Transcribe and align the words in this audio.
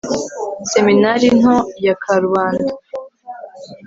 Seminari 0.71 1.27
Nto 1.39 1.57
ya 1.85 1.95
Karubanda 2.01 2.71